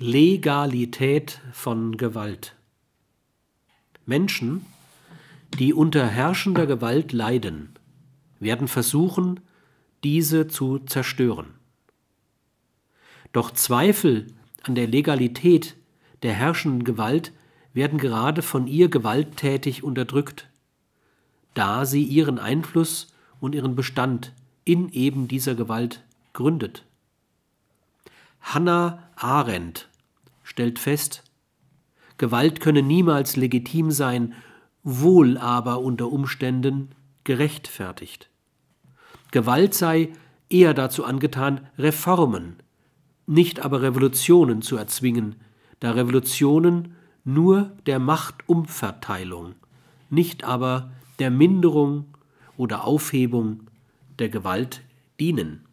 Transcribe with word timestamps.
Legalität 0.00 1.40
von 1.52 1.96
Gewalt. 1.96 2.56
Menschen, 4.06 4.66
die 5.60 5.72
unter 5.72 6.04
herrschender 6.08 6.66
Gewalt 6.66 7.12
leiden, 7.12 7.74
werden 8.40 8.66
versuchen, 8.66 9.38
diese 10.02 10.48
zu 10.48 10.80
zerstören. 10.80 11.46
Doch 13.32 13.52
Zweifel 13.52 14.26
an 14.64 14.74
der 14.74 14.88
Legalität 14.88 15.76
der 16.24 16.32
herrschenden 16.32 16.82
Gewalt 16.82 17.32
werden 17.72 17.98
gerade 17.98 18.42
von 18.42 18.66
ihr 18.66 18.88
gewalttätig 18.88 19.84
unterdrückt, 19.84 20.48
da 21.54 21.84
sie 21.84 22.02
ihren 22.02 22.40
Einfluss 22.40 23.14
und 23.38 23.54
ihren 23.54 23.76
Bestand 23.76 24.32
in 24.64 24.88
eben 24.88 25.28
dieser 25.28 25.54
Gewalt 25.54 26.02
gründet. 26.32 26.84
Hannah 28.44 29.02
Arendt 29.16 29.88
stellt 30.42 30.78
fest, 30.78 31.24
Gewalt 32.18 32.60
könne 32.60 32.82
niemals 32.82 33.36
legitim 33.36 33.90
sein, 33.90 34.34
wohl 34.84 35.38
aber 35.38 35.80
unter 35.80 36.12
Umständen 36.12 36.90
gerechtfertigt. 37.24 38.28
Gewalt 39.32 39.74
sei 39.74 40.12
eher 40.48 40.74
dazu 40.74 41.04
angetan, 41.04 41.66
Reformen, 41.78 42.56
nicht 43.26 43.64
aber 43.64 43.82
Revolutionen 43.82 44.62
zu 44.62 44.76
erzwingen, 44.76 45.36
da 45.80 45.92
Revolutionen 45.92 46.94
nur 47.24 47.72
der 47.86 47.98
Machtumverteilung, 47.98 49.54
nicht 50.10 50.44
aber 50.44 50.92
der 51.18 51.30
Minderung 51.30 52.04
oder 52.56 52.84
Aufhebung 52.84 53.64
der 54.18 54.28
Gewalt 54.28 54.82
dienen. 55.18 55.64